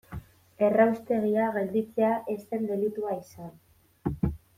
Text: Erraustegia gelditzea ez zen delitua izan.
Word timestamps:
Erraustegia 0.67 1.49
gelditzea 1.57 2.09
ez 2.33 2.39
zen 2.47 2.65
delitua 2.73 3.13
izan. 3.21 3.53